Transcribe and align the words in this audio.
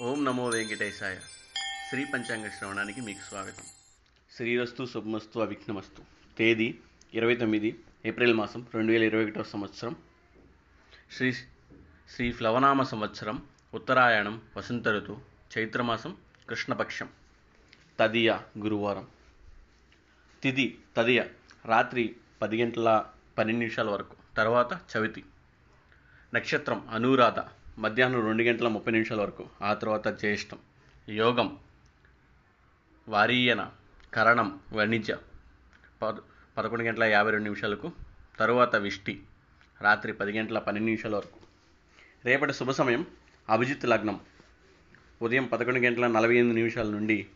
ఓం 0.00 0.24
నమో 0.24 0.48
వెంకటేశాయ. 0.48 1.18
శ్రీ 1.90 2.06
పంచాంగ 2.14 2.48
శ్రవణానికి 2.48 3.00
మీకు 3.00 3.28
స్వాగతం. 3.28 3.62
శ్రీరస్తు 4.36 4.86
శుభమస్తు 4.86 5.38
అవిఘ్నమస్తు. 5.38 6.02
తేదీ 6.38 6.78
ఇరవై 7.14 7.36
తొమ్మిది 7.36 7.78
ఏప్రిల్ 8.06 8.34
మాసం 8.34 8.66
రెండు 8.74 8.92
వేల 8.92 9.02
ఇరవై 9.02 9.24
ఒకటో 9.24 9.44
సంవత్సరం. 9.44 9.96
శ్రీ 11.16 11.32
శ్రీ 11.32 12.32
ఫ్లవనామ 12.32 12.82
సంవత్సరం 12.82 13.42
ఉత్తరాయణం 13.74 14.42
వసంత 14.56 14.88
ఋతు 14.88 15.20
చైత్రమాసం 15.58 16.16
కృష్ణపక్షం. 16.48 17.08
తదియ 17.98 18.38
గురువారం. 18.58 19.08
తిది 20.42 20.78
తదియ 20.96 21.24
రాత్రి 21.66 22.16
పది 22.42 22.62
గంటల 22.62 23.04
పన్నెండు 23.38 23.58
నిమిషాల 23.58 23.90
వరకు. 23.90 24.16
తర్వాత 24.36 24.80
చవితి. 24.96 25.24
నక్షత్రం 26.34 26.88
అనురాధ. 26.88 27.59
మధ్యాహ్నం 27.78 28.26
రెండు 28.26 28.42
గంటల 28.42 28.68
ముప్పై 28.68 28.92
నిమిషాల 28.92 29.20
వరకు. 29.20 29.48
ఆ 29.62 29.74
తర్వాత 29.74 30.08
జ్యేష్టం 30.08 30.58
యోగం 31.08 31.56
వారీయన 33.08 33.70
కరణం 34.14 34.60
వాణిజ్య 34.72 35.16
పదకొండు 36.02 36.84
గంటల 36.84 37.04
యాభై 37.04 37.30
రెండు 37.30 37.44
నిమిషాలకు. 37.44 37.92
తరువాత 38.38 38.76
విష్టి 38.76 39.22
రాత్రి 39.80 40.12
పది 40.12 40.38
గంటల 40.38 40.58
పన్నెండు 40.58 40.84
నిమిషాల 40.84 41.16
వరకు. 41.16 41.38
రేపటి 42.24 42.52
శుభ 42.52 42.70
సమయం 42.70 43.06
అభిజిత్ 43.50 43.84
లగ్నం. 43.84 44.20
ఉదయం 45.22 45.44
పదకొండు 45.44 45.78
గంటల 45.78 46.06
నలభై 46.06 46.34
ఎనిమిది 46.34 46.56
నిమిషాల 46.56 46.86
నుండి 46.86 47.26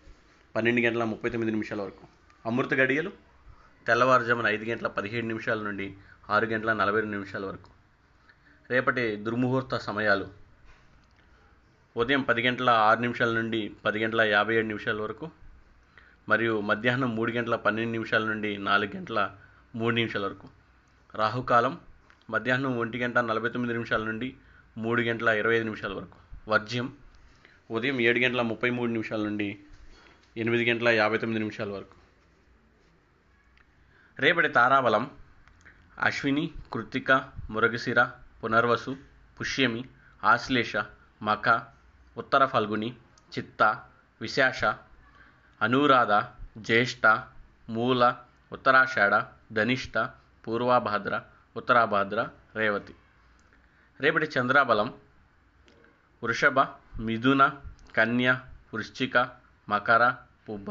పన్నెండు 0.56 0.80
గంటల 0.80 1.04
ముప్పై 1.04 1.30
తొమ్మిది 1.30 1.52
నిమిషాల 1.52 1.82
వరకు. 1.82 2.06
అమృత 2.46 2.74
గడియలు 2.74 3.12
తెల్లవారుజామున 3.86 4.46
ఐదు 4.46 4.64
గంటల 4.64 4.86
పదిహేడు 4.86 5.26
నిమిషాల 5.26 5.62
నుండి 5.62 5.94
ఆరు 6.30 6.46
గంటల 6.46 6.72
నలభై 6.72 7.00
రెండు 7.00 7.16
నిమిషాల 7.16 7.46
వరకు. 7.46 7.73
రేపటి 8.70 9.16
దుర్ముహూర్త 9.16 9.76
సమయాలు. 9.76 10.28
ఉదయం 11.96 12.22
పది 12.22 12.42
గంటల 12.42 12.70
ఆరు 12.70 13.00
నిమిషాల 13.00 13.30
నుండి 13.30 13.72
పది 13.84 13.98
గంటల 13.98 14.20
యాభై 14.20 14.54
ఏడు 14.54 14.66
నిమిషాల 14.66 15.02
వరకు 15.02 15.30
మరియు 16.28 16.60
మధ్యాహ్నం 16.60 17.16
మూడు 17.16 17.32
గంటల 17.32 17.56
పన్నెండు 17.56 17.92
నిమిషాల 17.92 18.24
నుండి 18.24 18.58
నాలుగు 18.58 18.96
గంటల 18.96 19.36
మూడు 19.74 19.94
నిమిషాల 19.94 20.24
వరకు. 20.24 20.48
రాహుకాలం 21.14 21.78
మధ్యాహ్నం 22.30 22.78
ఒంటి 22.78 22.98
గంట 22.98 23.18
నలభై 23.18 23.48
తొమ్మిది 23.48 23.72
నిమిషాల 23.74 24.04
నుండి 24.04 24.34
మూడు 24.78 25.02
గంటల 25.02 25.28
ఇరవై 25.28 25.54
ఐదు 25.54 25.64
నిమిషాల 25.64 25.92
వరకు. 25.92 26.50
వర్జ్యం 26.50 26.92
ఉదయం 27.70 28.00
ఏడు 28.00 28.18
గంటల 28.18 28.42
ముప్పై 28.42 28.70
మూడు 28.70 28.90
నిమిషాల 28.90 29.20
నుండి 29.20 29.58
ఎనిమిది 30.36 30.70
గంటల 30.70 30.88
యాభై 30.88 31.18
తొమ్మిది 31.18 31.38
నిమిషాల 31.38 31.70
వరకు. 31.70 31.94
రేపటి 34.18 34.48
తారాబలం 34.48 35.10
అశ్విని 35.98 36.50
కృత్తిక 36.72 37.12
మురగశిర 37.50 38.06
పునర్వసు 38.44 38.96
పుష్యమి 39.40 39.88
ఆశ్లేష 40.24 40.76
మఖ 41.22 41.62
ఉత్తర 42.16 42.46
ఫల్గుని 42.46 42.96
చిత్త 43.38 43.84
విశాఖ 44.20 44.64
అనురాధ 45.62 46.12
జ్యేష్ఠ 46.58 47.18
మూల 47.68 48.16
ఉత్తరాషాఢ 48.52 49.22
ధనిష్ట 49.52 49.98
పూర్వాభాద్ర 50.46 51.22
ఉత్తరాభాద్ర 51.56 52.28
రేవతి. 52.56 52.94
రేపటి 54.00 54.30
చంద్రాబలం 54.38 54.94
వృషభ 56.22 56.60
మిథున 57.00 57.60
కన్య 57.96 58.40
వృశ్చిక 58.74 59.18
మకర 59.68 60.16
పుబ్బ. 60.48 60.70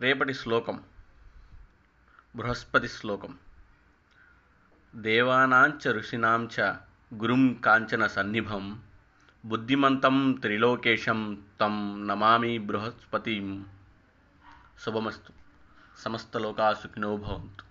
రేపటి 0.00 0.34
శ్లోకం 0.34 0.84
బృహస్పతి 2.36 2.88
శ్లోకం. 2.88 3.38
దేవానాంచ 4.94 5.92
ఋషినాం 5.92 6.48
గురుం 7.14 7.54
కాంచన 7.54 8.06
సన్నిభం 8.06 8.80
బుద్ధిమంతం 9.44 10.38
త్రిలోకేశం 10.42 11.42
తం 11.60 12.06
నమామి 12.06 12.58
బృహస్పతిం. 12.58 13.66
శుభమస్తు. 14.84 15.32
సమస్తలోకా 15.98 16.72
సుఖినో 16.72 17.16
భవంతు. 17.16 17.67